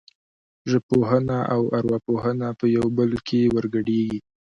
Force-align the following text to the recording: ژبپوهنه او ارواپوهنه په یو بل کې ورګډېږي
ژبپوهنه 0.69 1.37
او 1.55 1.61
ارواپوهنه 1.77 2.47
په 2.59 2.65
یو 2.75 2.85
بل 2.97 3.11
کې 3.27 3.41
ورګډېږي 3.55 4.19